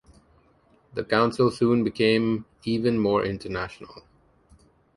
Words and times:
The 0.95 1.03
Council 1.03 1.51
soon 1.51 1.83
became 1.83 2.45
even 2.63 2.97
more 2.97 3.23
international. 3.23 4.01